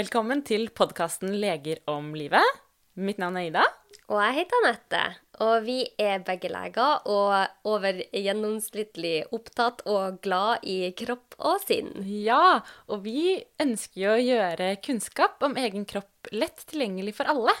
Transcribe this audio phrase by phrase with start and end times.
[0.00, 2.46] Velkommen til podkasten Leger om livet.
[2.96, 3.64] Mitt navn er Ida.
[4.08, 5.00] Og jeg heter Anette.
[5.44, 11.90] Og vi er begge leger og over gjennomsnittlig opptatt og glad i kropp og sinn.
[12.06, 17.56] Ja, og vi ønsker jo å gjøre kunnskap om egen kropp lett tilgjengelig for alle.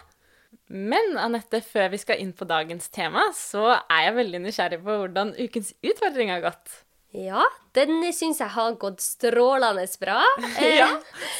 [0.70, 5.00] Men Anette, før vi skal inn på dagens tema, så er jeg veldig nysgjerrig på
[5.02, 6.86] hvordan ukens utfordring har gått.
[7.10, 7.42] Ja,
[7.74, 10.20] den syns jeg har gått strålende bra.
[10.62, 10.88] Ja,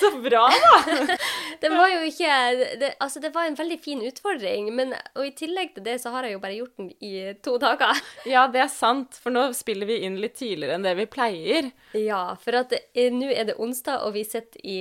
[0.00, 0.96] så bra, da!
[1.62, 2.38] det var jo ikke
[2.80, 6.10] det, Altså, det var en veldig fin utfordring, men og i tillegg til det så
[6.14, 7.12] har jeg jo bare gjort den i
[7.44, 8.02] to dager.
[8.32, 11.70] Ja, det er sant, for nå spiller vi inn litt tidligere enn det vi pleier.
[11.94, 14.80] Ja, for at eh, nå er det onsdag, og vi sitter i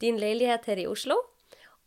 [0.00, 1.18] din leilighet her i Oslo.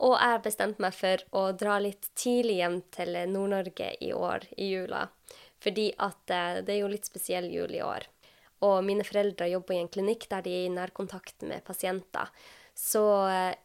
[0.04, 4.50] Og jeg har bestemt meg for å dra litt tidlig hjem til Nord-Norge i år,
[4.60, 5.06] i jula.
[5.64, 8.08] Fordi at eh, det er jo litt spesiell jul i år.
[8.64, 12.32] Og mine foreldre jobber i en klinikk der de er i nærkontakt med pasienter.
[12.76, 13.56] Så eh,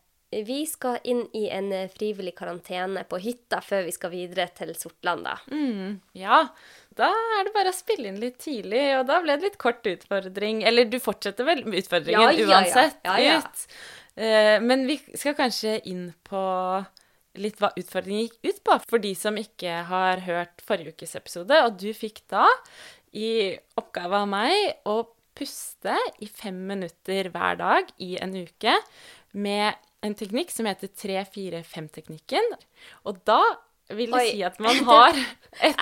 [0.45, 4.75] vi skal inn i en eh, frivillig karantene på hytta før vi skal videre til
[4.77, 5.39] Sortland, da.
[5.51, 6.43] Mm, ja,
[6.99, 9.87] da er det bare å spille inn litt tidlig, og da ble det litt kort
[9.89, 10.65] utfordring.
[10.69, 13.19] Eller du fortsetter vel utfordringen ja, ja, uansett ja.
[13.23, 13.67] Ja, ut.
[14.67, 16.41] Men vi skal kanskje inn på
[17.39, 21.61] litt hva utfordringen gikk ut på, for de som ikke har hørt forrige ukes episode.
[21.67, 22.47] Og du fikk da
[23.17, 25.03] i oppgave av meg å
[25.39, 28.75] puste i fem minutter hver dag i en uke
[29.39, 32.53] med en teknikk som heter 3-4-5-teknikken.
[33.07, 33.41] Og da
[33.97, 34.31] vil det Oi.
[34.31, 35.27] si at man har et
[35.59, 35.75] Hæ,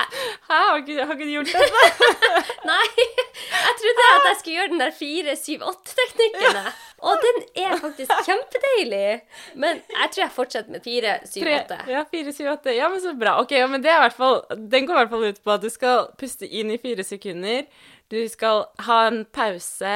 [0.47, 2.11] har ikke, har ikke du gjort dette?
[2.69, 6.59] Nei, jeg trodde at jeg skulle gjøre den der 4-7-8-teknikken.
[7.03, 9.19] Og den er faktisk kjempedeilig.
[9.59, 11.81] Men jeg tror jeg fortsetter med 4-7-8.
[11.91, 12.73] Ja, 4-7-8.
[12.77, 13.35] Ja, men så bra.
[13.43, 15.67] Ok, ja, men det er hvert fall Den går i hvert fall ut på at
[15.67, 17.67] du skal puste inn i fire sekunder.
[18.09, 19.93] Du skal ha en pause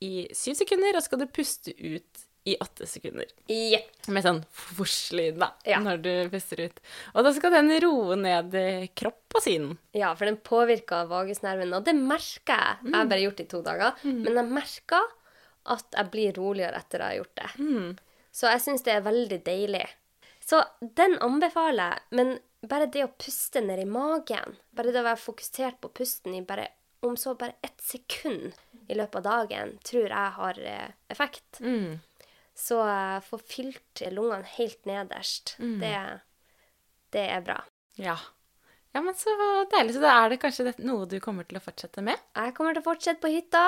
[0.00, 3.28] i syv sekunder, og så skal du puste ut i åtte sekunder.
[3.52, 4.08] Yep.
[4.14, 5.80] Med sånn fors-lyd, da, ja.
[5.84, 6.82] når du puster ut.
[7.12, 8.56] Og da skal den roe ned
[8.96, 9.70] kropp og sinn.
[9.96, 12.78] Ja, for den påvirker vagusnerven, og det merker jeg.
[12.80, 12.90] Mm.
[12.90, 14.20] Jeg har bare gjort det i to dager, mm.
[14.24, 15.08] men jeg merker
[15.70, 17.50] at jeg blir roligere etter jeg har gjort det.
[17.60, 17.90] Mm.
[18.32, 19.86] Så jeg syns det er veldig deilig.
[20.50, 22.36] Så den anbefaler jeg, men
[22.66, 26.44] bare det å puste ned i magen, bare det å være fokusert på pusten i
[26.44, 26.70] bare
[27.00, 28.52] om så bare ett sekund
[28.88, 31.60] i løpet av dagen, tror jeg har eh, effekt.
[31.60, 32.00] Mm.
[32.60, 35.78] Så uh, få fylt lungene helt nederst, mm.
[35.80, 35.94] det,
[37.16, 37.56] det, er bra.
[37.96, 38.18] Ja.
[38.92, 39.32] ja, men så
[39.72, 39.96] deilig.
[39.96, 42.20] Så da er det kanskje noe du kommer til å fortsette med?
[42.36, 43.64] Jeg kommer til å fortsette på hytta.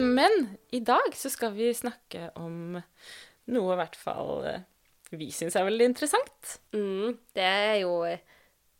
[0.00, 2.80] Men i dag så skal vi snakke om
[3.50, 4.62] noe i hvert fall eh,
[5.14, 6.56] vi syns er veldig interessant.
[6.74, 7.94] Mm, det er jo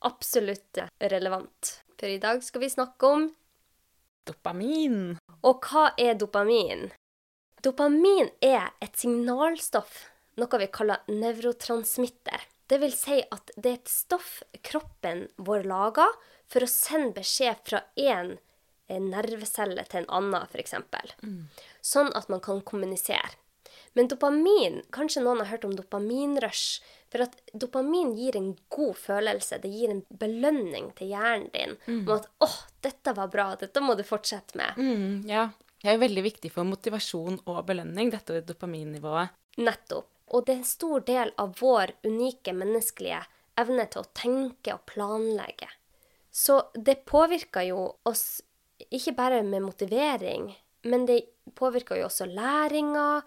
[0.06, 0.82] absolutt
[1.12, 1.76] relevant.
[1.98, 3.30] For i dag skal vi snakke om
[4.28, 5.16] Dopamin.
[5.47, 6.91] Og hva er dopamin?
[7.64, 10.06] Dopamin er et signalstoff,
[10.41, 12.47] noe vi kaller nevrotransmitter.
[12.70, 16.14] Det vil si at det er et stoff kroppen vår lager
[16.50, 18.36] for å sende beskjed fra én
[18.91, 20.75] nervecelle til en annen, f.eks.
[21.22, 21.44] Mm.
[21.82, 23.36] Sånn at man kan kommunisere.
[23.94, 26.80] Men dopamin Kanskje noen har hørt om dopaminrush.
[27.10, 29.59] For at dopamin gir en god følelse.
[29.62, 32.04] Det gir en belønning til hjernen din mm.
[32.04, 33.48] om at 'Å, oh, dette var bra.
[33.59, 34.78] Dette må du fortsette med'.
[34.78, 35.48] Mm, ja.
[35.81, 39.32] Det er jo veldig viktig for motivasjon og belønning, dette dopaminnivået.
[39.65, 40.06] Nettopp.
[40.31, 43.22] Og det er en stor del av vår unike menneskelige
[43.59, 45.69] evne til å tenke og planlegge.
[46.31, 48.42] Så det påvirker jo oss
[48.91, 50.53] ikke bare med motivering,
[50.87, 51.25] men det
[51.59, 53.22] påvirker jo også læringa,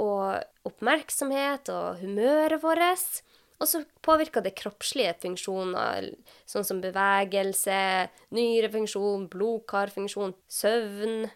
[0.00, 3.22] og oppmerksomhet og humøret vårt.
[3.62, 6.08] Og så påvirker det kroppslige funksjoner,
[6.50, 11.28] sånn som bevegelse, nyrefunksjon, blodkarfunksjon, søvn.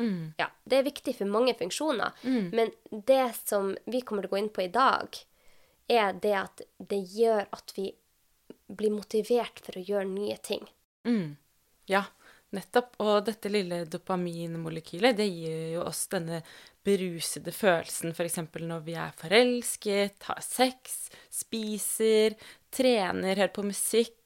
[0.00, 0.32] Mm.
[0.40, 2.16] Ja, det er viktig for mange funksjoner.
[2.24, 2.50] Mm.
[2.56, 2.72] Men
[3.06, 5.20] det som vi kommer til å gå inn på i dag,
[5.90, 7.90] er det at det gjør at vi
[8.70, 10.66] blir motivert for å gjøre nye ting.
[11.06, 11.36] Mm.
[11.90, 12.04] Ja,
[12.54, 12.98] nettopp.
[13.02, 16.42] Og dette lille dopaminmolekylet, det gir jo oss denne
[16.86, 18.38] berusede følelsen f.eks.
[18.56, 22.36] når vi er forelsket, har sex, spiser,
[22.72, 24.16] trener, hører på musikk,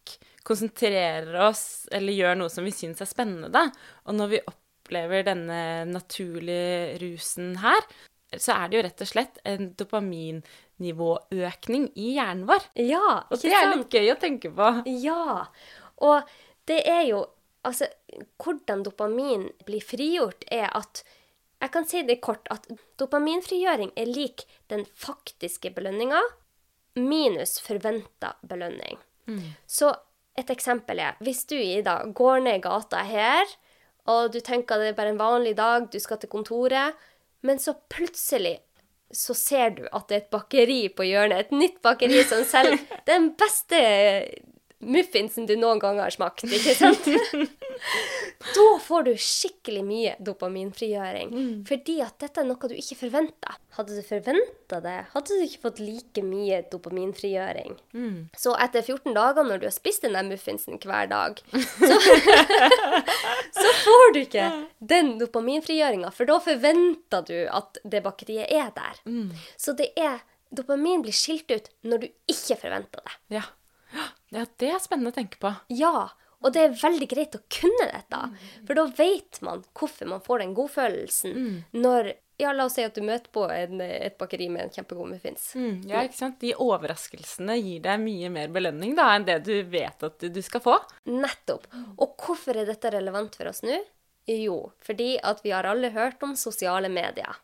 [0.45, 3.63] konsentrerer oss eller gjør noe som vi syns er spennende.
[4.05, 7.83] Og når vi opplever denne naturlige rusen her,
[8.35, 12.63] så er det jo rett og slett en dopaminnivåøkning i hjernen vår.
[12.83, 13.23] Ja?
[13.31, 14.67] Og det er litt gøy å tenke på.
[15.05, 15.47] Ja.
[16.05, 16.19] Og
[16.69, 17.21] det er jo
[17.65, 17.87] Altså,
[18.45, 21.01] hvordan dopamin blir frigjort, er at
[21.65, 22.67] jeg kan si det kort at
[23.01, 26.21] dopaminfrigjøring er lik den faktiske belønninga
[27.01, 28.99] minus forventa belønning.
[29.27, 29.55] Mm.
[29.67, 29.91] Så
[30.39, 33.49] et eksempel er hvis du Ida går ned gata her,
[34.11, 36.95] og du tenker det er bare en vanlig dag, du skal til kontoret,
[37.45, 38.59] men så plutselig
[39.15, 41.47] så ser du at det er et bakeri på hjørnet.
[41.47, 43.81] Et nytt bakeri som selger den beste
[44.85, 47.09] muffinsen du noen gang har smakt, ikke sant?
[48.57, 51.33] da får du skikkelig mye dopaminfrigjøring.
[51.69, 53.57] Fordi at dette er noe du ikke forventa.
[53.75, 57.75] Hadde du forventa det, hadde du ikke fått like mye dopaminfrigjøring.
[58.39, 61.41] Så etter 14 dager, når du har spist den der muffinsen hver dag,
[61.89, 61.99] så,
[63.59, 64.47] så får du ikke
[64.95, 69.03] den dopaminfrigjøringa, for da forventer du at det bakeriet er der.
[69.59, 70.23] Så det er
[70.55, 73.15] Dopamin blir skilt ut når du ikke forventer det.
[73.41, 73.45] Ja.
[74.35, 75.55] Ja, det er spennende å tenke på.
[75.73, 76.11] Ja,
[76.45, 78.21] og det er veldig greit å kunne dette.
[78.67, 82.97] For da vet man hvorfor man får den godfølelsen når Ja, la oss si at
[82.97, 85.53] du møter på en, et bakeri med en kjempegod muffins.
[85.55, 86.41] Mm, ja, ikke sant?
[86.43, 90.65] De overraskelsene gir deg mye mer belønning da, enn det du vet at du skal
[90.65, 90.75] få.
[91.15, 91.69] Nettopp.
[91.95, 93.79] Og hvorfor er dette relevant for oss nå?
[94.27, 97.39] Jo, fordi at vi har alle hørt om sosiale medier.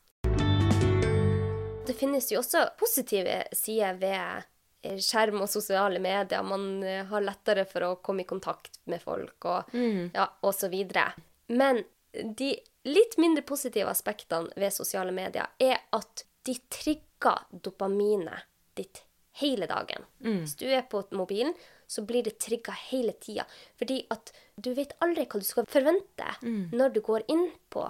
[1.87, 4.50] Det finnes jo også positive sider ved
[4.82, 6.42] skjerm og sosiale medier.
[6.46, 9.74] Man eh, har lettere for å komme i kontakt med folk og,
[10.14, 11.10] ja, og så videre.
[11.52, 11.82] Men
[12.12, 12.54] de
[12.88, 18.48] litt mindre positive aspektene ved sosiale medier er at de trigger dopaminet
[18.78, 19.02] ditt
[19.40, 20.06] hele dagen.
[20.42, 21.52] Hvis du er på mobilen,
[21.86, 23.44] så blir det trigga hele tida.
[23.78, 26.34] Fordi at du vet aldri hva du skal forvente
[26.72, 27.84] når du går inn på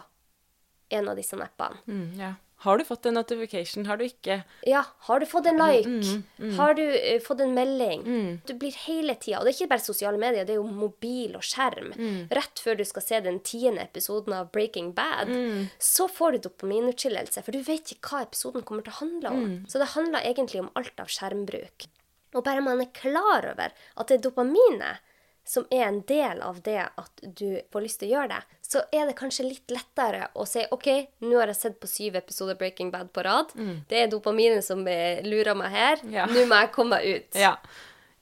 [0.91, 1.79] en av disse appene.
[1.87, 2.35] Mm, ja.
[2.61, 3.87] Har du fått en notification?
[3.89, 4.43] Har du ikke?
[4.69, 6.23] Ja, har du fått en like?
[6.59, 8.05] Har du uh, fått en melding?
[8.47, 11.39] Du blir hele tida Og det er ikke bare sosiale medier, det er jo mobil
[11.39, 11.93] og skjerm.
[12.37, 15.33] Rett før du skal se den tiende episoden av Breaking Bad,
[15.79, 19.47] så får du dopaminutskillelse, for du vet ikke hva episoden kommer til å handle om.
[19.69, 21.89] Så det handler egentlig om alt av skjermbruk.
[22.35, 25.07] Og bare man er klar over at det er dopaminet
[25.51, 28.85] som er en del av det at du får lyst til å gjøre det, så
[28.95, 30.89] er det kanskje litt lettere å si OK,
[31.27, 33.51] nå har jeg sett på syv episoder Breaking Bad på rad.
[33.91, 36.05] Det er dopaminet som eh, lurer meg her.
[36.13, 36.29] Ja.
[36.31, 37.39] Nå må jeg komme meg ut.
[37.41, 37.57] Ja,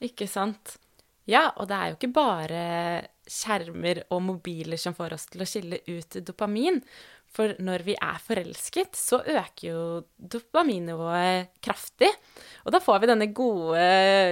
[0.01, 0.79] ikke sant?
[1.29, 2.63] Ja, og det er jo ikke bare
[3.29, 6.81] skjermer og mobiler som får oss til å skille ut dopamin.
[7.39, 9.81] For når vi er forelsket, så øker jo
[10.19, 12.09] dopaminnivået kraftig.
[12.67, 13.85] Og da får vi denne gode,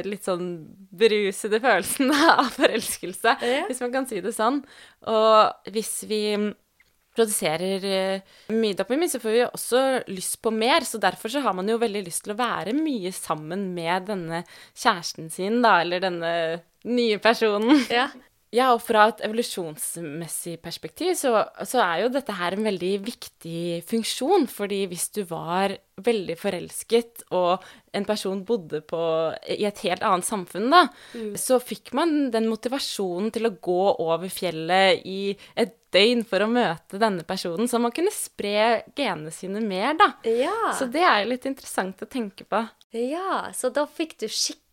[0.03, 0.49] litt sånn
[0.91, 3.61] berusede følelsen av forelskelse, Ja.
[3.69, 4.59] hvis man kan si det sånn.
[5.07, 6.21] Og hvis vi
[7.17, 9.79] produserer eh, mye dopamin, så får vi også
[10.11, 10.83] lyst på mer.
[10.85, 14.43] Så derfor så har man jo veldig lyst til å være mye sammen med denne
[14.77, 16.33] kjæresten sin, da, eller denne
[16.85, 17.79] nye personen.
[17.89, 18.09] Ja.
[18.55, 21.33] Ja, og fra et evolusjonsmessig perspektiv så,
[21.67, 24.47] så er jo dette her en veldig viktig funksjon.
[24.47, 27.65] Fordi hvis du var veldig forelsket, og
[27.97, 29.01] en person bodde på,
[29.51, 30.85] i et helt annet samfunn, da,
[31.39, 36.51] så fikk man den motivasjonen til å gå over fjellet i et døgn for å
[36.51, 40.11] møte denne personen, så man kunne spre genene sine mer, da.
[40.29, 40.55] Ja.
[40.77, 42.63] Så det er jo litt interessant å tenke på.
[42.95, 44.66] ja, så da fikk du skikkelig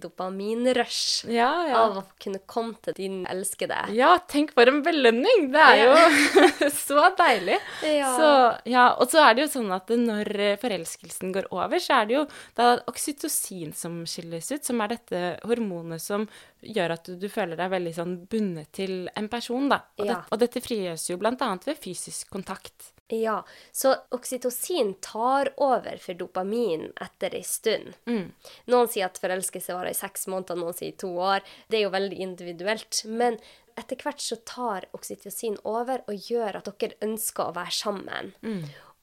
[0.00, 1.78] dopaminrush Ja, ja.
[1.84, 3.78] av å kunne komme til din elskede.
[3.96, 5.48] Ja, tenk for en belønning!
[5.52, 7.58] Det er jo så deilig.
[7.86, 8.12] Ja.
[8.16, 8.30] Så,
[8.70, 12.18] ja, og så er det jo sånn at når forelskelsen går over, så er det
[12.20, 12.24] jo
[12.58, 16.28] da oksytocin som skilles ut, som er dette hormonet som
[16.62, 19.82] gjør at du, du føler deg veldig sånn bundet til en person, da.
[19.98, 20.14] Og, Ja.
[20.14, 22.92] det, og dette frigjøres jo annet ved fysisk kontakt.
[23.12, 23.42] Ja,
[23.76, 27.90] så oksytocin tar over for dopamin etter ei stund.
[28.08, 31.42] Noen sier at forelskelse varer i seks måneder, noen sier i to år.
[31.72, 33.02] Det er jo veldig individuelt.
[33.08, 33.40] Men
[33.80, 38.34] etter hvert så tar oksytocin over og gjør at dere ønsker å være sammen.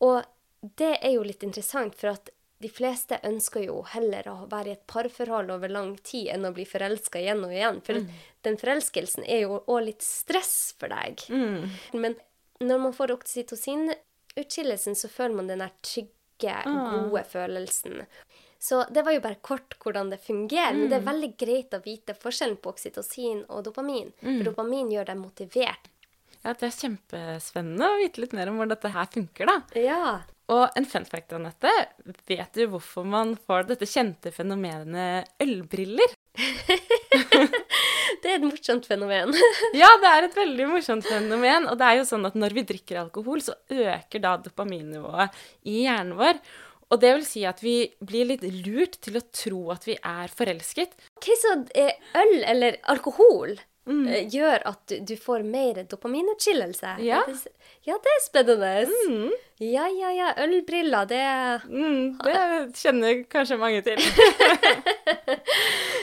[0.05, 0.21] Og
[0.77, 4.73] det er jo litt interessant, for at de fleste ønsker jo heller å være i
[4.75, 7.79] et parforhold over lang tid enn å bli forelska igjen og igjen.
[7.87, 8.01] For
[8.43, 11.23] den forelskelsen er jo òg litt stress for deg.
[11.95, 12.17] Men
[12.59, 16.11] når man får oksytocinutskillelsen, så føler man den der trygge,
[16.67, 18.03] gode følelsen.
[18.59, 21.79] Så det var jo bare kort hvordan det fungerer, men det er veldig greit å
[21.85, 24.09] vite forskjellen på oksytocin og dopamin.
[24.19, 25.87] For dopamin gjør deg motivert.
[26.43, 29.55] Ja, Det er kjempespennende å vite litt mer om hvordan dette her funker, da.
[29.79, 30.19] Ja.
[30.49, 31.71] Og en fun fact, Anette.
[32.27, 36.15] Vet du hvorfor man får dette kjente fenomenet ølbriller?
[38.19, 39.31] Det er et morsomt fenomen.
[39.77, 41.67] Ja, det er et veldig morsomt fenomen.
[41.69, 45.37] Og det er jo sånn at når vi drikker alkohol, så øker da dopaminnivået
[45.69, 46.41] i hjernen vår.
[46.89, 50.31] Og det vil si at vi blir litt lurt til å tro at vi er
[50.33, 50.95] forelsket.
[51.19, 54.07] Ok, Så eh, øl eller alkohol mm.
[54.33, 56.95] gjør at du, får mer dopaminutskillelse?
[57.05, 57.21] Ja.
[57.85, 58.73] Ja, det er spennende.
[59.61, 60.33] Ja, ja, ja.
[60.43, 61.23] Ølbriller, det
[61.69, 64.01] Mm, det kjenner kanskje mange til.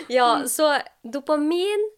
[0.08, 0.68] Ja, så
[1.02, 1.88] dopamin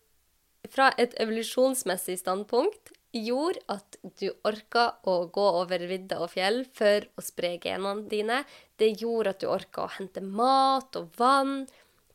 [0.73, 7.07] fra et evolusjonsmessig standpunkt gjorde at du orka å gå over vidda og fjell for
[7.17, 8.43] å spre genene dine.
[8.77, 11.67] Det gjorde at du orka å hente mat og vann,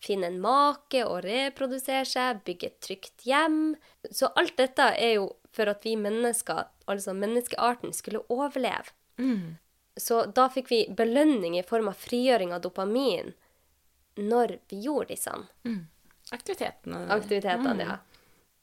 [0.03, 3.75] finne en make og reprodusere seg, bygge et trygt hjem.
[4.11, 8.93] Så alt dette er jo for at vi mennesker, altså menneskearten, skulle overleve.
[9.97, 13.35] Så da fikk vi belønning i form av frigjøring av dopamin
[14.17, 15.33] når vi gjorde disse
[16.33, 17.05] Aktivitetene.
[17.13, 17.85] aktivitetene.
[17.85, 17.97] ja.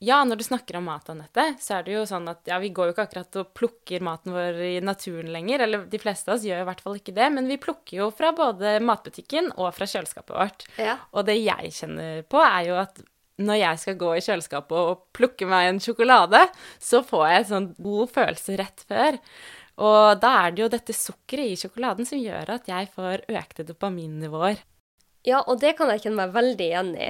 [0.00, 2.70] Ja, når du snakker om mat, Anette, så er det jo sånn at ja, vi
[2.72, 5.66] går jo ikke akkurat og plukker maten vår i naturen lenger.
[5.66, 8.06] Eller de fleste av oss gjør i hvert fall ikke det, men vi plukker jo
[8.16, 10.64] fra både matbutikken og fra kjøleskapet vårt.
[10.80, 10.96] Ja.
[11.12, 13.02] Og det jeg kjenner på, er jo at
[13.40, 16.42] når jeg skal gå i kjøleskapet og plukke meg en sjokolade,
[16.80, 19.20] så får jeg en sånn god følelse rett før.
[19.84, 23.68] Og da er det jo dette sukkeret i sjokoladen som gjør at jeg får økte
[23.68, 24.60] dopaminnivåer.
[25.28, 27.08] Ja, og det kan jeg kjenne meg veldig igjen i.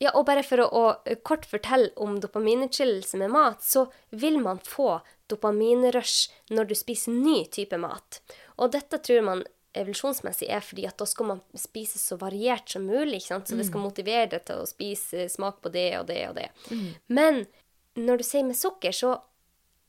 [0.00, 4.62] Ja, og bare for å, å kort fortelle om dopaminutskillelse med mat, så vil man
[4.64, 4.98] få
[5.30, 8.22] dopaminrush når du spiser ny type mat.
[8.56, 9.44] Og dette tror man
[9.76, 13.50] evolusjonsmessig er fordi at da skal man spise så variert som mulig, ikke sant?
[13.50, 16.48] så det skal motivere deg til å spise smak på det og det og det.
[17.06, 17.44] Men
[18.00, 19.18] når du sier med sukker, så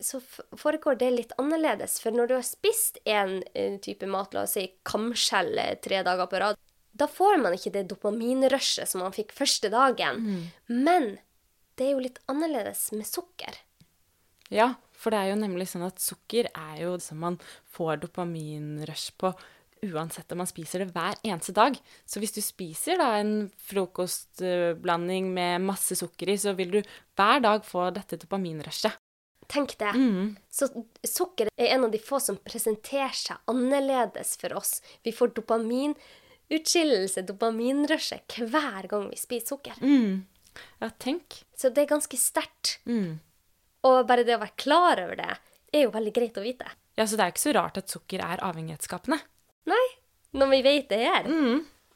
[0.02, 0.18] så
[0.58, 2.00] foregår det litt annerledes.
[2.02, 6.02] For når du har spist en eh, type mat, la oss si kamskjell eh, tre
[6.06, 6.60] dager på rad,
[6.98, 10.50] da får man ikke det dopaminrushet som man fikk første dagen.
[10.68, 11.14] Men
[11.80, 13.62] det er jo litt annerledes med sukker.
[14.52, 17.40] Ja, for det er jo nemlig sånn at sukker er jo som man
[17.72, 19.32] får dopaminrush på
[19.82, 21.78] uansett om man spiser det hver eneste dag.
[22.06, 26.82] Så hvis du spiser da en frokostblanding med masse sukker i, så vil du
[27.18, 29.00] hver dag få dette dopaminrushet.
[29.52, 29.92] Tenk det.
[30.54, 30.70] Så
[31.04, 34.78] sukker er en av de få som presenterer seg annerledes for oss.
[35.04, 35.34] Vi får
[36.52, 39.74] dopaminutskillelse, dopaminrushet, hver gang vi spiser sukker.
[40.82, 41.44] Ja, tenk.
[41.56, 42.80] Så det er ganske sterkt.
[43.84, 45.38] Og bare det å være klar over det,
[45.74, 46.68] er jo veldig greit å vite.
[47.00, 49.22] Ja, så det er ikke så rart at sukker er avhengighetsskapende.
[49.72, 49.86] Nei,
[50.36, 51.30] når vi vet det her.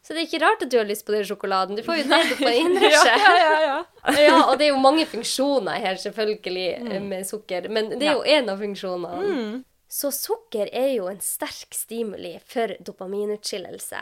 [0.05, 1.75] Så det er ikke rart at du har lyst på den sjokoladen.
[1.75, 3.21] Du får jo det dopaminrushet.
[3.25, 3.77] ja, ja, ja.
[4.21, 7.67] Ja, og det er jo mange funksjoner her, selvfølgelig, med sukker.
[7.73, 9.63] Men det er jo én av funksjonene.
[9.95, 14.01] Så sukker er jo en sterk stimuli for dopaminutskillelse.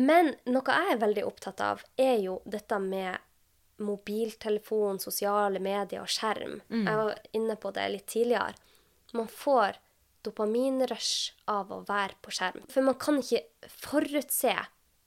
[0.00, 3.18] Men noe jeg er veldig opptatt av, er jo dette med
[3.84, 6.60] mobiltelefon, sosiale medier og skjerm.
[6.86, 8.54] Jeg var inne på det litt tidligere.
[9.12, 9.76] Man får
[10.24, 12.64] dopaminrush av å være på skjerm.
[12.72, 14.54] For man kan ikke forutse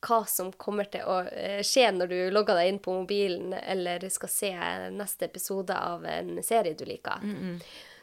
[0.08, 4.04] hva som kommer til å eh, skje når du logger deg inn på mobilen eller
[4.13, 4.51] skal se
[4.94, 7.24] neste episode av en serie du liker.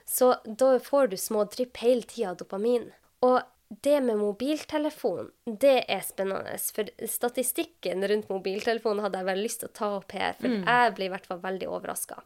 [0.05, 2.91] Så da får du små drypp hele tida av dopamin.
[3.25, 3.41] Og
[3.83, 6.59] det med mobiltelefon, det er spennende.
[6.77, 10.95] For statistikken rundt mobiltelefon hadde jeg vel lyst til å ta opp her, for jeg
[10.95, 12.21] blir i hvert fall veldig overraska.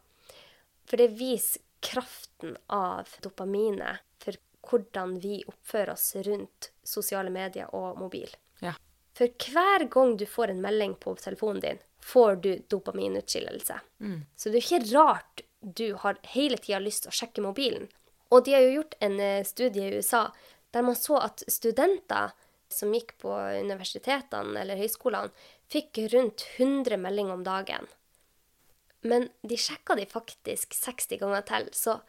[0.89, 4.35] For det viser kraften av dopaminet for
[4.69, 8.27] hvordan vi oppfører oss rundt sosiale medier og mobil.
[8.59, 8.75] Ja.
[9.15, 13.79] For hver gang du får en melding på telefonen din, får du dopaminutskillelse.
[14.35, 17.89] Så det er ikke rart du har hele tida lyst til å sjekke mobilen.
[18.29, 20.29] Og de har jo gjort en eh, studie i USA
[20.73, 22.35] der man så at studenter
[22.69, 25.33] som gikk på universitetene eller høyskolene,
[25.69, 27.89] fikk rundt 100 meldinger om dagen.
[29.01, 31.99] Men de sjekka de faktisk 60 ganger til, så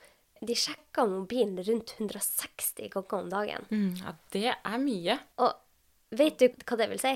[0.40, 3.66] de sjekka mobilen rundt 160 ganger om dagen.
[3.71, 5.19] Mm, ja, det er mye.
[5.45, 7.14] Og vet du hva det vil si?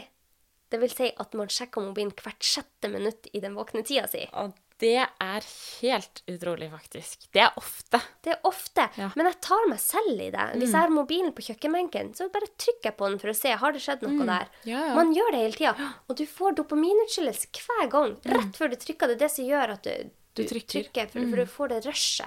[0.73, 4.25] Det vil si at man sjekker mobilen hvert sjette minutt i den våkne tida si.
[4.33, 5.45] Og det er
[5.81, 7.29] helt utrolig, faktisk.
[7.33, 8.01] Det er ofte.
[8.25, 9.11] Det er ofte, Ja.
[9.17, 10.47] men jeg tar meg selv i det.
[10.59, 13.55] Hvis jeg har mobilen på kjøkkenbenken, så bare trykker jeg på den for å se
[13.55, 14.49] har det skjedd noe der.
[14.65, 14.95] Ja, ja.
[14.99, 15.93] Man gjør det hele tida.
[16.09, 18.17] Og du får dopaminutskillelse hver gang.
[18.27, 19.09] Rett før du trykker.
[19.09, 21.09] Det er det som gjør at du, Du trykker.
[21.11, 22.27] for, for du får det rushet.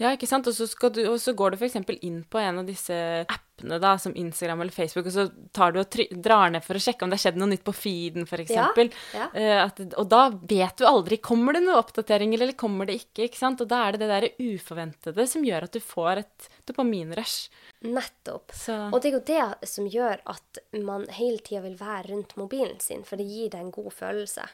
[0.00, 0.46] Ja, ikke sant?
[0.48, 1.76] Og så, du, og så går du f.eks.
[2.02, 2.92] inn på en av disse
[3.28, 5.26] appene, da, som Instagram eller Facebook, og så
[5.56, 7.74] tar du og drar ned for å sjekke om det har skjedd noe nytt på
[7.76, 8.54] feeden, f.eks.
[8.54, 8.68] Ja,
[9.14, 9.26] ja.
[9.34, 13.26] Eh, at, og da vet du aldri kommer det noe oppdateringer, eller kommer det ikke.
[13.28, 13.60] ikke sant?
[13.60, 17.50] Og da er det det der uforventede som gjør at du får et dopaminrush.
[17.80, 18.52] Nettopp.
[18.54, 22.36] Så Og det er jo det som gjør at man hele tida vil være rundt
[22.36, 24.48] mobilen sin, for det gir deg en god følelse.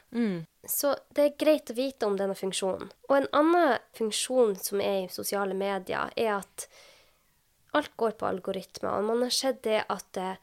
[0.67, 2.89] Så det er greit å vite om denne funksjonen.
[3.09, 6.67] Og en annen funksjon som er i sosiale medier, er at
[7.75, 8.99] alt går på algoritmer.
[8.99, 10.37] Og man har sett det at eh,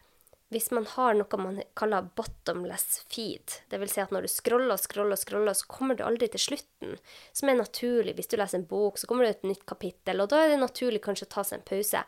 [0.54, 3.94] hvis man har noe man kaller bottomless feed, dvs.
[3.94, 6.92] Si at når du scroller og scroller, scroller, så kommer du aldri til slutten,
[7.34, 8.14] som er naturlig.
[8.14, 10.60] Hvis du leser en bok, så kommer det et nytt kapittel, og da er det
[10.62, 12.04] naturlig kanskje å ta seg en pause.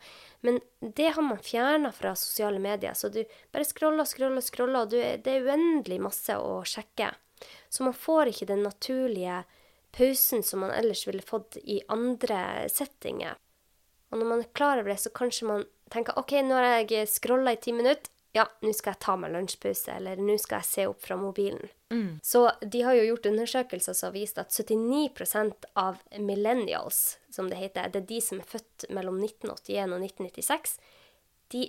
[0.47, 4.93] Men det har man fjerna fra sosiale medier, så du bare scroller scroller, scroller, og
[4.95, 7.11] du, det er uendelig masse å sjekke.
[7.67, 9.41] Så man får ikke den naturlige
[9.97, 13.35] pausen som man ellers ville fått i andre settinger.
[14.11, 17.09] Og når man er klar over det, så kanskje man tenker OK, nå har jeg
[17.11, 18.11] scrolla i ti minutter.
[18.35, 21.71] Ja, nå skal jeg ta meg lunsjpause, eller nå skal jeg se opp fra mobilen.
[22.21, 27.57] Så de har jo gjort undersøkelser som har vist at 79% av millennials, som det
[27.57, 30.75] heter, det er de som er født mellom 1981 og 1996,
[31.55, 31.63] de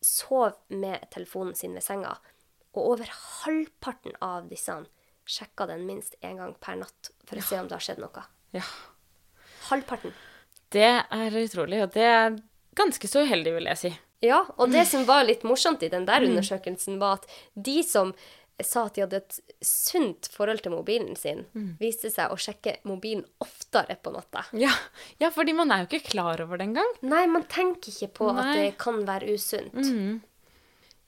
[0.00, 2.14] sov med telefonen sin ved senga.
[2.72, 4.78] Og over halvparten av disse
[5.28, 8.24] sjekka den minst én gang per natt for å se om det har skjedd noe.
[8.56, 8.64] Ja.
[9.68, 10.14] Halvparten.
[10.70, 12.38] Det er utrolig, og det er
[12.78, 13.92] ganske så uheldig, vil jeg si.
[14.20, 18.12] Ja, og det som var litt morsomt i den der undersøkelsen, var at de som
[18.60, 21.46] sa at de hadde et sunt forhold til mobilen sin,
[21.80, 24.44] viste seg å sjekke mobilen oftere på natta.
[24.52, 24.72] Ja,
[25.18, 26.90] ja fordi man er jo ikke klar over det engang.
[27.00, 29.80] Nei, man tenker ikke på at det kan være usunt.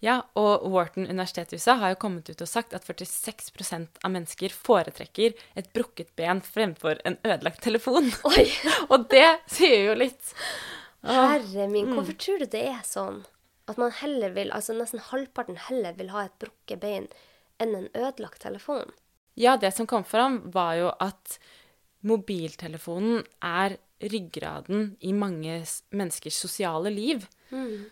[0.02, 4.10] Ja, og Wharton universitet i USA har jo kommet ut og sagt at 46% av
[4.10, 8.10] mennesker foretrekker et brukket ben fremfor en ødelagt telefon.
[8.32, 8.48] Oi!
[8.92, 10.32] og det sier jo litt.
[11.06, 11.94] Herre min, Mm.
[11.98, 13.22] hvorfor tror du det er sånn?
[13.70, 17.06] At man heller vil, altså nesten halvparten heller vil ha et brukket bein
[17.62, 18.90] enn en ødelagt telefon?
[19.38, 21.38] Ja, det som kom fram, var jo at
[22.02, 25.60] mobiltelefonen er ryggraden i mange
[25.94, 27.26] menneskers sosiale liv.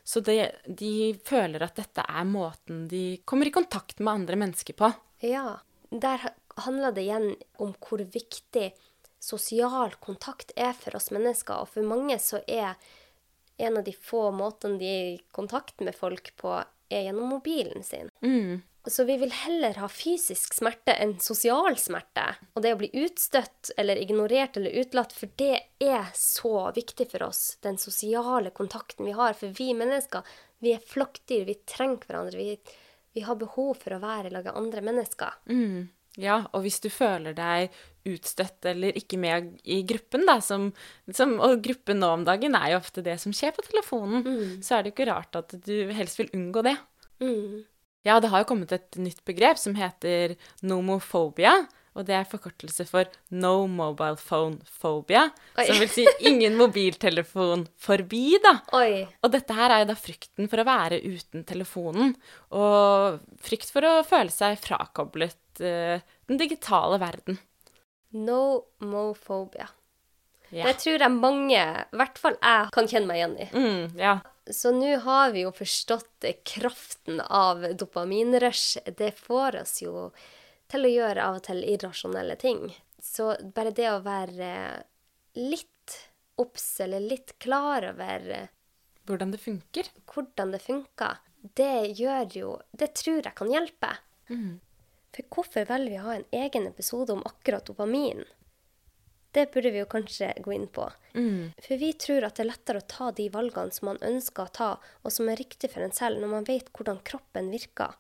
[0.05, 0.37] Så det,
[0.67, 0.93] de
[1.25, 4.93] føler at dette er måten de kommer i kontakt med andre mennesker på.
[5.27, 5.59] Ja.
[5.91, 8.73] Der ha- handler det igjen om hvor viktig
[9.21, 11.61] sosial kontakt er for oss mennesker.
[11.65, 12.75] Og for mange så er
[13.61, 16.55] en av de få måtene de er i kontakt med folk på,
[16.91, 18.09] er gjennom mobilen sin.
[18.89, 22.25] Så vi vil heller ha fysisk smerte enn sosial smerte.
[22.57, 27.27] Og det å bli utstøtt eller ignorert eller utelatt, for det er så viktig for
[27.29, 29.37] oss, den sosiale kontakten vi har.
[29.37, 30.25] For vi mennesker,
[30.65, 32.41] vi er flokkdyr, vi trenger hverandre.
[32.41, 32.79] Vi,
[33.19, 35.41] vi har behov for å være i lag med andre mennesker.
[36.19, 37.75] Ja, og hvis du føler deg
[38.09, 40.71] utstøtt eller ikke med i gruppen, da, som,
[41.15, 44.25] som, og gruppen nå om dagen er jo ofte det som skjer på telefonen,
[44.65, 46.75] så er det jo ikke rart at du helst vil unngå det.
[47.23, 47.61] Mm.
[48.07, 51.67] Ja, det har jo kommet et nytt begrep som heter nomofobia.
[51.91, 55.25] og det er forkortelse for no mobile phone phobia,
[55.59, 55.65] Oi.
[55.67, 58.53] som vil si ingen mobiltelefon forbi, da.
[58.79, 59.03] Oi.
[59.27, 62.15] Og dette her er jo da frykten for å være uten telefonen,
[62.55, 65.99] og frykt for å føle seg frakoblet uh,
[66.31, 67.41] den digitale verden.
[68.15, 69.67] No-mophobia.
[70.51, 70.67] Ja.
[70.67, 73.51] Det tror jeg mange, i hvert fall jeg, kan kjenne meg igjen i.
[73.51, 74.17] Mm, ja.
[74.53, 78.79] Så nå har vi jo forstått kraften av dopaminrush.
[78.97, 80.11] Det får oss jo
[80.71, 82.69] til å gjøre av og til irrasjonelle ting.
[83.03, 84.51] Så bare det å være
[85.39, 85.97] litt
[86.41, 88.49] obs eller litt klar over
[89.09, 89.89] Hvordan det funker.
[90.07, 91.17] hvordan det funker,
[91.57, 93.95] det gjør jo Det tror jeg kan hjelpe.
[95.11, 98.23] For hvorfor velger vi å ha en egen episode om akkurat dopamin?
[99.33, 100.89] Det burde vi jo kanskje gå inn på.
[101.63, 104.55] For vi tror at det er lettere å ta de valgene som man ønsker å
[104.57, 104.71] ta,
[105.05, 107.95] og som er riktig for en selv, når man vet hvordan kroppen virker.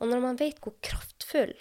[0.00, 1.54] Og når man vet hvor kraftfull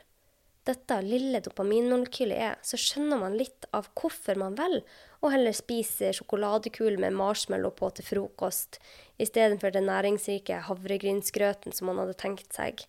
[0.65, 4.81] dette lille dopaminmolekylet er, så skjønner man litt av hvorfor man velger
[5.21, 8.79] å heller spise sjokoladekul med marshmallow på til frokost,
[9.21, 12.81] istedenfor den næringsrike havregrynsgrøten som man hadde tenkt seg.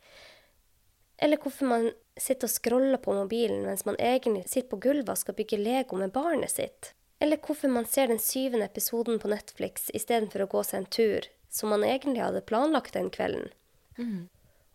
[1.18, 5.20] Eller hvorfor man sitter og scroller på mobilen mens man egentlig sitter på gulvet og
[5.20, 6.92] skal bygge Lego med barnet sitt.
[7.20, 11.29] Eller hvorfor man ser den syvende episoden på Netflix istedenfor å gå seg en tur,
[11.48, 13.48] som man egentlig hadde planlagt den kvelden.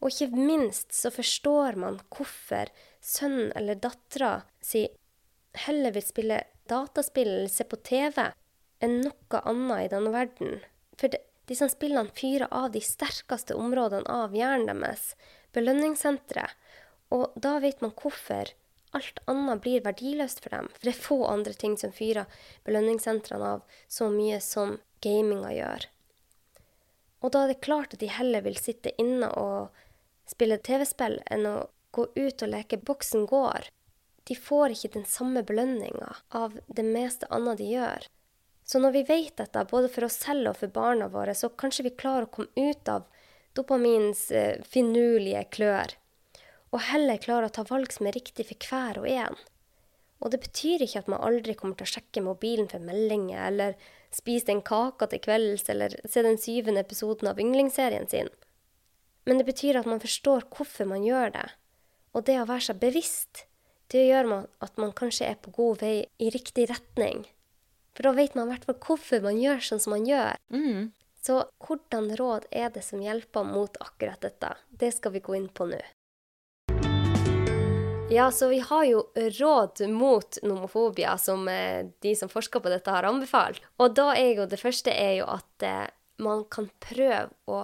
[0.01, 4.87] Og ikke minst så forstår man hvorfor sønnen eller dattera si
[5.67, 8.17] heller vil spille dataspill eller se på TV
[8.81, 10.61] enn noe annet i denne verden.
[10.97, 15.15] For det, disse spillene fyrer av de sterkeste områdene av hjernen deres,
[15.55, 16.57] belønningssenteret.
[17.11, 18.53] Og da vet man hvorfor
[18.95, 20.69] alt annet blir verdiløst for dem.
[20.75, 22.29] For det er få andre ting som fyrer
[22.67, 25.87] belønningssentrene av så mye som gaminga gjør.
[27.21, 29.83] Og da er det klart at de heller vil sitte inne og
[30.29, 31.57] spille TV-spill enn å
[31.95, 33.67] gå ut og leke boksen gård.
[34.29, 38.07] De får ikke den samme belønninga av det meste annet de gjør.
[38.71, 41.89] Så når vi vet dette, både for oss selv og for barna våre, så kanskje
[41.89, 43.09] vi klarer å komme ut av
[43.57, 45.97] dopaminens eh, finurlige klør,
[46.71, 49.35] og heller klarer å ta valg som er riktig for hver og en.
[50.23, 53.75] Og det betyr ikke at man aldri kommer til å sjekke mobilen for meldinger, eller
[54.15, 58.31] spise den kaka til kvelds, eller se den syvende episoden av yndlingsserien sin.
[59.27, 61.47] Men det betyr at man forstår hvorfor man gjør det.
[62.15, 63.45] Og det å være seg bevisst,
[63.91, 67.25] det gjør at man kanskje er på god vei i riktig retning.
[67.97, 70.37] For da vet man i hvert fall hvorfor man gjør sånn som man gjør.
[70.53, 70.91] Mm.
[71.21, 74.55] Så hvordan råd er det som hjelper mot akkurat dette?
[74.69, 75.81] Det skal vi gå inn på nå.
[78.11, 82.91] Ja, så vi har jo råd mot nomofobia, som eh, de som forsker på dette,
[82.91, 83.61] har anbefalt.
[83.79, 85.85] Og da er jo det første er jo at eh,
[86.19, 87.61] man kan prøve å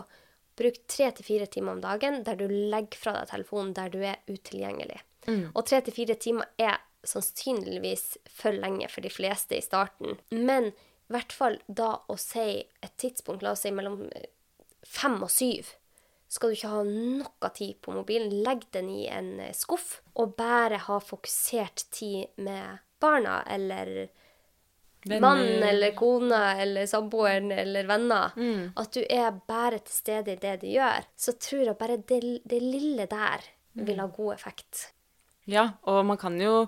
[0.58, 4.00] bruke tre til fire timer om dagen der du legger fra deg telefonen der du
[4.00, 5.02] er utilgjengelig.
[5.28, 10.18] Og tre til fire timer er sannsynligvis for lenge for de fleste i starten.
[10.30, 14.30] Men i hvert fall da å si et tidspunkt, la oss si mellom eh,
[14.84, 15.70] fem og syv,
[16.28, 18.34] skal du ikke ha noe tid på mobilen.
[18.44, 24.10] Legg den i en eh, skuff, og bare ha fokusert tid med barna eller
[25.22, 28.34] mannen eller kona eller samboeren eller venner.
[28.76, 31.06] At du er bare til stede i det du gjør.
[31.16, 33.46] Så tror jeg bare det, det lille der
[33.78, 34.88] vil ha god effekt.
[35.50, 36.68] Ja, og man kan jo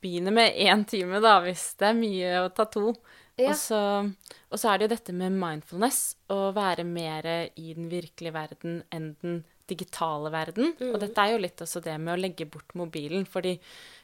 [0.00, 2.94] begynne med én time, da, hvis det er mye å ta to.
[3.40, 3.52] Ja.
[3.52, 3.80] Og, så,
[4.50, 6.00] og så er det jo dette med mindfulness,
[6.32, 9.40] å være mer i den virkelige verden enn den
[9.70, 10.74] digitale verden.
[10.90, 13.54] Og dette er jo litt også det med å legge bort mobilen, fordi,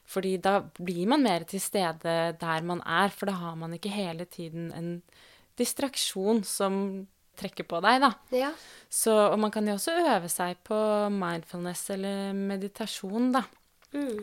[0.08, 3.92] fordi da blir man mer til stede der man er, for da har man ikke
[3.92, 4.90] hele tiden en
[5.58, 6.80] distraksjon som
[7.36, 8.12] trekker på deg, da.
[8.32, 8.50] Ja.
[8.88, 10.78] Så, og man kan jo også øve seg på
[11.12, 13.44] mindfulness eller meditasjon, da.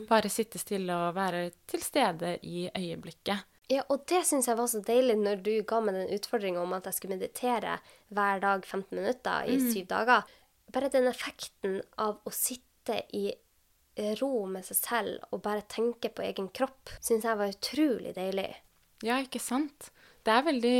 [0.09, 3.49] Bare sitte stille og være til stede i øyeblikket.
[3.71, 6.75] Ja, og det syns jeg var så deilig når du ga meg den utfordringa om
[6.75, 7.77] at jeg skulle meditere
[8.13, 10.27] hver dag 15 minutter i syv dager.
[10.73, 13.31] Bare den effekten av å sitte i
[14.19, 18.49] ro med seg selv og bare tenke på egen kropp, syns jeg var utrolig deilig.
[19.05, 19.91] Ja, ikke sant?
[20.23, 20.77] Det er veldig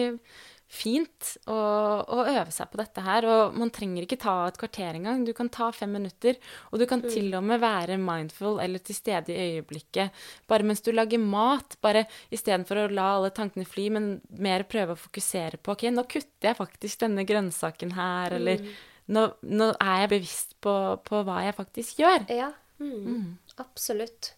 [0.74, 1.56] fint å,
[2.02, 5.22] å øve seg på dette her, og man trenger ikke ta et kvarter engang.
[5.28, 6.40] Du kan ta fem minutter,
[6.72, 10.82] og du kan til og med være mindful eller til stede i øyeblikket bare mens
[10.82, 11.78] du lager mat.
[11.84, 14.10] Bare istedenfor å la alle tankene fly, men
[14.42, 18.66] mer prøve å fokusere på OK, nå kutter jeg faktisk denne grønnsaken her, eller
[19.14, 22.26] nå, nå er jeg bevisst på, på hva jeg faktisk gjør.
[22.34, 24.34] Ja, mm, absolutt.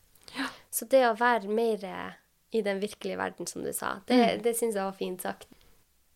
[0.74, 1.86] Så det å være mer
[2.56, 5.48] i den virkelige verden, som du sa, det, det syns jeg var fint sagt.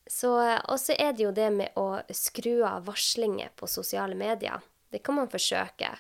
[0.09, 4.63] Så, og så er det jo det med å skru av varslinger på sosiale medier.
[4.89, 5.91] Det kan man forsøke.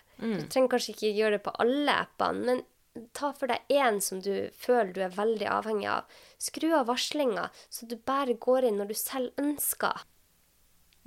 [0.41, 4.21] Du trenger kanskje ikke gjøre det på alle appene, men ta for deg én som
[4.25, 6.07] du føler du er veldig avhengig av.
[6.41, 10.01] Skru av varslinga, så du bare går inn når du selv ønsker.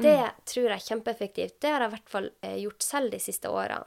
[0.02, 1.58] Det tror jeg er kjempeeffektivt.
[1.60, 3.84] Det har jeg i hvert fall eh, gjort selv de siste årene.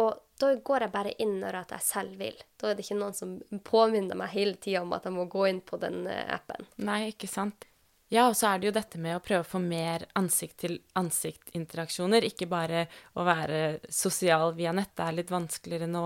[0.00, 2.38] Og da går jeg bare inn når jeg selv vil.
[2.60, 3.34] Da er det ikke noen som
[3.66, 6.66] påminner meg hele tida om at jeg må gå inn på den eh, appen.
[6.84, 7.66] Nei, ikke sant.
[8.12, 12.26] Ja, og så er det jo dette med å prøve å få mer ansikt-til-ansikt-interaksjoner.
[12.28, 12.82] Ikke bare
[13.16, 14.90] å være sosial via nett.
[14.98, 16.02] Det er litt vanskeligere nå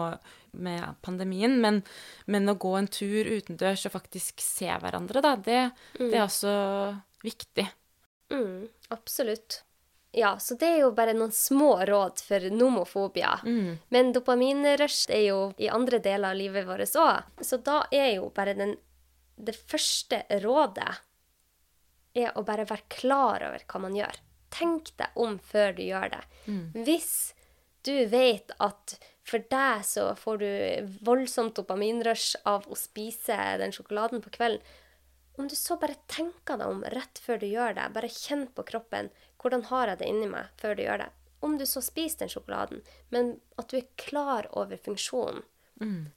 [0.63, 1.59] med pandemien.
[1.63, 1.83] Men,
[2.31, 6.53] men å gå en tur utendørs og faktisk se hverandre, da, det, det er også
[7.27, 7.67] viktig.
[8.31, 9.65] Mm, absolutt.
[10.15, 13.41] Ja, så det er jo bare noen små råd for nomofobia.
[13.91, 17.19] Men dopaminrush er jo i andre deler av livet vårt òg.
[17.43, 18.77] Så da er jo bare den,
[19.35, 21.03] det første rådet
[22.17, 24.23] er å bare være klar over hva man gjør.
[24.57, 26.23] Tenk deg om før du gjør det.
[26.87, 27.13] Hvis
[27.87, 30.51] du vet at for deg så får du
[31.07, 34.63] voldsomt dopaminrush av å spise den sjokoladen på kvelden,
[35.37, 38.65] om du så bare tenker deg om rett før du gjør det, bare kjenn på
[38.71, 39.11] kroppen,
[39.43, 41.11] hvordan har jeg det inni meg før du gjør det.
[41.45, 42.81] Om du så spiser den sjokoladen,
[43.13, 45.43] men at du er klar over funksjonen,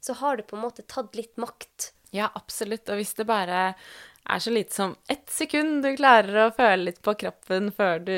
[0.00, 1.90] så har du på en måte tatt litt makt.
[2.16, 2.88] Ja, absolutt.
[2.88, 3.74] Og hvis det bare
[4.34, 8.16] er så lite som ett sekund du klarer å føle litt på kroppen før du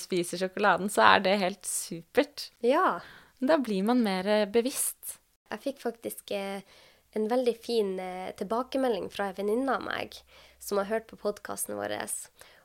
[0.00, 2.48] spiser sjokoladen, så er det helt supert.
[2.64, 3.00] Ja.
[3.42, 5.18] Da blir man mer bevisst.
[5.52, 6.62] Jeg fikk faktisk eh,
[7.18, 10.16] en veldig fin eh, tilbakemelding fra en venninne av meg
[10.62, 11.96] som har hørt på podkasten vår.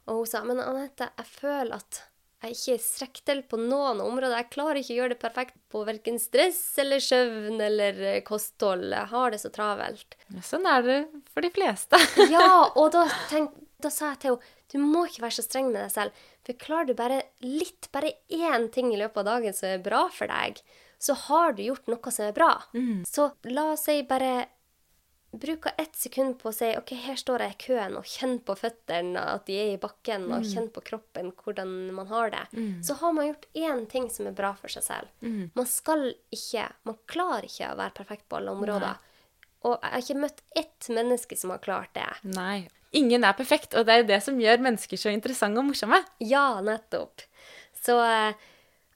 [0.07, 2.03] Og hun sa men Anette, jeg føler at
[2.43, 4.35] jeg ikke strekker til på noen områder.
[4.37, 8.91] Jeg klarer ikke å gjøre det perfekt på verken stress eller søvn eller eh, kosthold.
[8.93, 10.17] Jeg har det så travelt.
[10.45, 10.99] Sånn er det
[11.33, 11.99] for de fleste.
[12.33, 15.69] Ja, og da, tenk, da sa jeg til henne du må ikke være så streng
[15.71, 16.23] med deg selv.
[16.43, 20.01] For klarer du bare litt, bare én ting i løpet av dagen som er bra
[20.11, 20.59] for deg,
[20.99, 22.49] så har du gjort noe som er bra.
[23.07, 24.49] Så la oss si bare
[25.41, 28.55] Bruker ett sekund på å si ok, her står jeg i køen og kjenn på
[28.57, 32.45] føttene, at de er i bakken, og kjenn på kroppen, hvordan man har det.
[32.85, 35.27] Så har man gjort én ting som er bra for seg selv.
[35.53, 38.97] Man skal ikke Man klarer ikke å være perfekt på alle områder.
[39.67, 42.07] Og jeg har ikke møtt ett menneske som har klart det.
[42.35, 42.67] Nei.
[42.95, 45.99] Ingen er perfekt, og det er det som gjør mennesker så interessante og morsomme.
[46.23, 47.25] Ja, nettopp.
[47.75, 48.47] Så eh,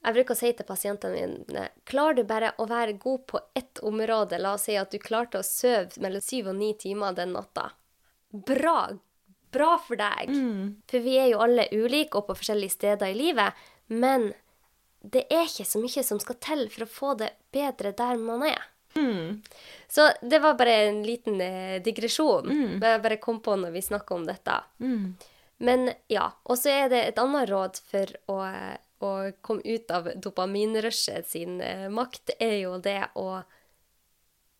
[0.02, 3.78] jeg bruker å si til pasientene mine Klarer du bare å være god på ett
[3.86, 7.34] område, la oss si at du klarte å sove mellom syv og ni timer den
[7.36, 7.70] natta.
[8.32, 8.90] Bra!
[9.52, 10.32] Bra for deg.
[10.88, 13.58] For vi er jo alle ulike og på forskjellige steder i livet.
[13.92, 14.30] Men
[15.02, 18.46] det er ikke så mye som skal til for å få det bedre der man
[18.48, 18.62] er.
[19.88, 21.38] Så det var bare en liten
[21.84, 22.48] digresjon.
[22.48, 22.80] Mm.
[22.80, 24.56] Jeg bare kom på når vi snakka om dette.
[25.62, 26.30] Men ja.
[26.48, 28.38] Og så er det et annet råd for å,
[29.04, 33.42] å komme ut av dopaminrushet sin eh, makt, er jo det å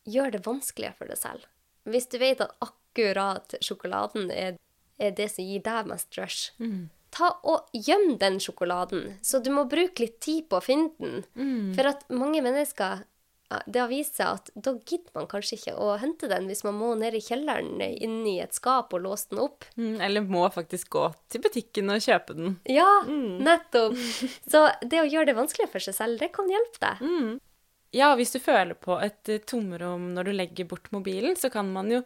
[0.09, 1.46] gjøre det vanskeligere for deg selv.
[1.88, 4.59] Hvis du vet at akkurat sjokoladen er,
[4.98, 6.52] er det som gir deg mest rush,
[7.12, 9.16] ta og gjem den sjokoladen.
[9.22, 11.24] Så du må bruke litt tid på å finne den.
[11.76, 13.05] For at mange mennesker
[13.66, 16.78] det har vist seg at da gidder man kanskje ikke å hente den hvis man
[16.78, 19.66] må ned i kjelleren inn i et skap og låse den opp.
[19.76, 22.58] Mm, eller må faktisk gå til butikken og kjøpe den.
[22.70, 23.96] Ja, nettopp.
[24.52, 27.40] Så det å gjøre det vanskelig for seg selv, det kan hjelpe deg.
[27.92, 31.68] Ja, hvis du føler på et eh, tomrom når du legger bort mobilen, så kan
[31.74, 32.00] man jo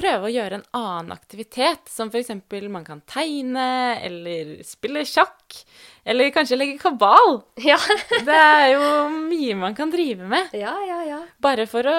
[0.00, 2.32] prøve å gjøre en annen aktivitet, som f.eks.
[2.72, 5.58] man kan tegne, eller spille sjakk,
[6.04, 7.42] eller kanskje legge kabal.
[7.70, 7.78] Ja,
[8.10, 8.86] Det er jo
[9.28, 11.02] mye man kan drive med, ja, ja.
[11.08, 11.20] ja.
[11.42, 11.98] bare for å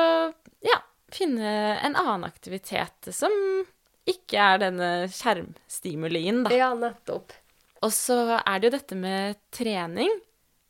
[0.65, 0.79] ja,
[1.13, 3.31] finne en annen aktivitet som
[4.09, 6.55] ikke er denne skjermstimulien, da.
[6.57, 7.37] Ja, nettopp.
[7.81, 10.11] Og så er det jo dette med trening,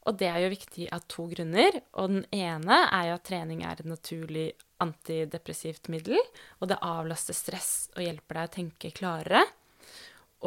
[0.07, 1.81] og det er jo viktig av to grunner.
[1.99, 4.47] Og den ene er jo at trening er et naturlig
[4.83, 6.19] antidepressivt middel,
[6.59, 9.43] og det avlaster stress og hjelper deg å tenke klarere.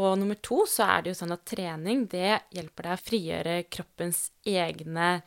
[0.01, 3.57] Og nummer to så er det jo sånn at trening det hjelper deg å frigjøre
[3.71, 5.23] kroppens egne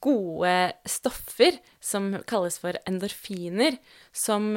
[0.00, 0.54] gode
[0.88, 3.76] stoffer som kalles for endorfiner,
[4.14, 4.54] som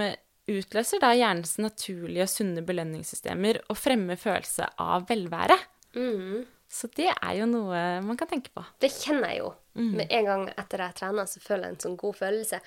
[0.48, 5.58] utløser da hjernens naturlige og sunne belønningssystemer og fremmer følelse av velvære.
[6.70, 8.64] Så det er jo noe man kan tenke på.
[8.84, 9.54] Det kjenner jeg jo.
[9.78, 12.60] Med en gang etter jeg trener, så føler jeg en sånn god følelse.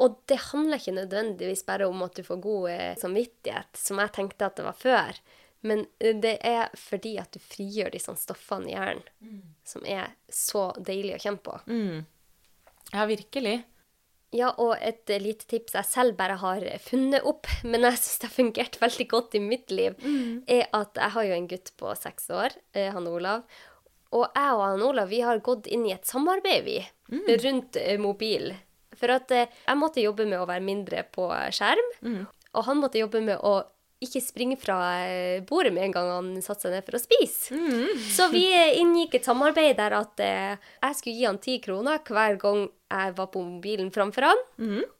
[0.00, 4.12] Og det handler ikke nødvendigvis bare om at du får god eh, samvittighet, som jeg
[4.16, 5.20] tenkte at det var før.
[5.64, 9.04] Men eh, det er fordi at du frigjør de sånne stoffene i hjernen,
[9.68, 11.58] som er så deilig å kjenne på.
[12.94, 13.58] Ja, virkelig.
[14.34, 18.18] Ja, og et eh, lite tips jeg selv bare har funnet opp, men jeg syns
[18.20, 19.94] det har fungert veldig godt i mitt liv,
[20.50, 23.44] er at jeg har jo en gutt på seks år, eh, han Olav.
[24.14, 26.78] Og jeg og han Olav vi har gått inn i et samarbeid, vi,
[27.46, 28.52] rundt eh, mobil.
[28.94, 31.88] For at jeg måtte jobbe med å være mindre på skjerm,
[32.54, 33.56] og han måtte jobbe med å
[34.04, 34.76] ikke springe fra
[35.48, 37.58] bordet med en gang han satte seg ned for å spise.
[38.14, 38.44] Så vi
[38.78, 43.26] inngikk et samarbeid der at jeg skulle gi han ti kroner hver gang jeg var
[43.34, 44.40] på mobilen framfor han,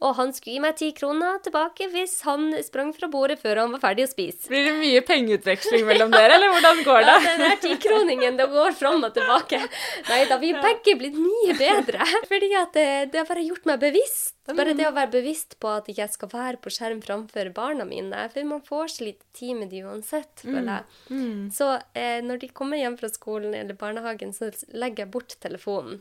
[0.02, 3.72] og han skulle gi meg ti kroner tilbake hvis han sprang fra bordet før han
[3.76, 4.48] var ferdig å spise.
[4.50, 7.14] Blir det mye pengeutveksling mellom dere, eller hvordan går det?
[7.14, 9.62] Ja, den der tikroningen, det går fram og tilbake.
[10.10, 12.04] Nei da, vi er begge blitt mye bedre.
[12.30, 14.32] Fordi at det, det har bare gjort meg bevisst.
[14.44, 18.26] Bare det å være bevisst på at jeg skal være på skjerm framfor barna mine.
[18.34, 20.84] For man får så lite tid med de uansett, føler jeg.
[21.56, 25.96] Så eh, når de kommer hjem fra skolen eller barnehagen, så legger jeg bort telefonen.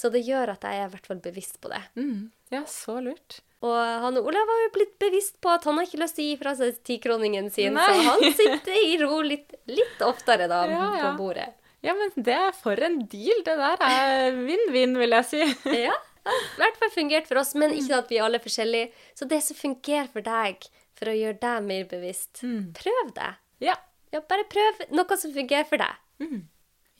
[0.00, 1.80] Så det gjør at jeg er i hvert fall bevisst på det.
[2.00, 2.30] Mm.
[2.54, 3.40] Ja, så lurt.
[3.60, 6.28] Og han Olav har jo blitt bevisst på at han har ikke lyst til å
[6.30, 7.84] gi fra seg tikroningen sin, Nei.
[7.84, 11.10] så han sitter i ro litt, litt oftere da Ja, ja.
[11.10, 11.50] på bordet.
[11.84, 13.42] Ja, men det er for en deal.
[13.44, 15.42] Det der er vinn-vinn, vil jeg si.
[15.84, 18.40] Ja, det har i hvert fall fungert for oss, men ikke at vi er alle
[18.44, 18.90] forskjellige.
[19.16, 20.66] Så det som fungerer for deg,
[21.00, 22.42] for å gjøre deg mer bevisst,
[22.80, 23.30] prøv det.
[23.64, 23.76] Ja.
[24.12, 26.40] Ja, bare prøv noe som fungerer for deg.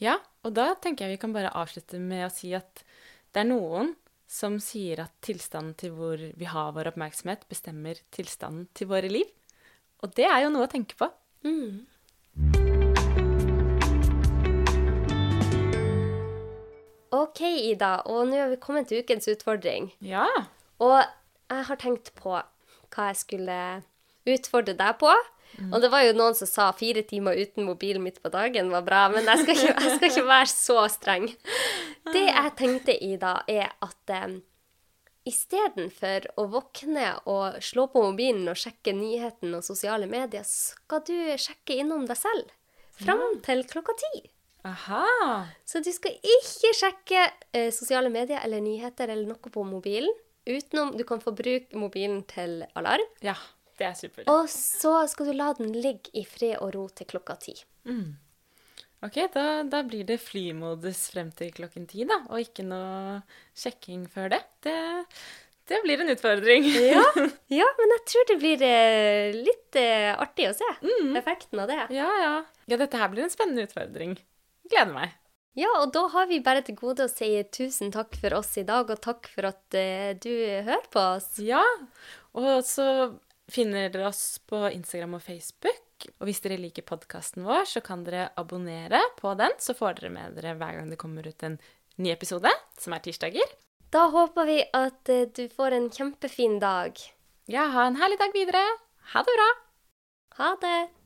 [0.01, 2.85] ja, og da tenker jeg vi kan bare avslutte med å si at
[3.31, 3.93] det er noen
[4.31, 9.29] som sier at tilstanden til hvor vi har vår oppmerksomhet, bestemmer tilstanden til våre liv.
[10.03, 11.07] Og det er jo noe å tenke på.
[17.11, 19.91] OK, Ida, og nå er vi kommet til ukens utfordring.
[20.03, 20.27] Ja.
[20.83, 23.59] Og jeg har tenkt på hva jeg skulle
[24.31, 25.11] utfordre deg på.
[25.71, 28.85] Og det var jo noen som sa fire timer uten mobilen midt på dagen var
[28.87, 31.27] bra, men jeg skal ikke, jeg skal ikke være så streng.
[32.11, 34.39] Det jeg tenkte, i da, er at um,
[35.29, 41.17] istedenfor å våkne og slå på mobilen og sjekke nyheten og sosiale medier, skal du
[41.41, 42.51] sjekke innom deg selv.
[43.01, 44.25] Fram til klokka ti.
[44.69, 45.05] Aha.
[45.65, 47.23] Så du skal ikke sjekke
[47.57, 50.13] eh, sosiale medier eller nyheter eller noe på mobilen.
[50.49, 53.07] Utenom du kan få bruke mobilen til alarm.
[53.25, 53.37] Ja,
[53.81, 54.31] det er supert.
[54.31, 57.57] Og så skal du la den ligge i fred og ro til klokka ti.
[59.01, 62.21] Ok, da, da blir det flymodus frem til klokken ti, da.
[62.29, 63.23] Og ikke noe
[63.57, 64.43] sjekking før det.
[64.67, 64.75] Det,
[65.73, 66.69] det blir en utfordring.
[66.69, 67.07] Ja,
[67.61, 70.69] ja, men jeg tror det blir eh, litt eh, artig å se
[71.17, 71.81] effekten av det.
[71.97, 72.35] Ja, ja.
[72.69, 74.19] Ja, dette her blir en spennende utfordring.
[74.69, 75.17] Gleder meg.
[75.59, 78.67] Ja, og da har vi bare til gode å si tusen takk for oss i
[78.69, 81.33] dag, og takk for at uh, du hører på oss.
[81.43, 81.65] Ja,
[82.39, 82.87] og så
[83.53, 86.07] finner dere oss på Instagram og Facebook.
[86.21, 90.13] Og hvis dere liker podkasten vår, så kan dere abonnere på den, så får dere
[90.15, 91.59] med dere hver gang det kommer ut en
[92.01, 93.57] ny episode, som er tirsdager.
[93.93, 96.97] Da håper vi at eh, du får en kjempefin dag.
[97.51, 98.63] Ja, ha en herlig dag videre.
[99.13, 99.51] Ha det bra.
[100.39, 101.00] Ha det!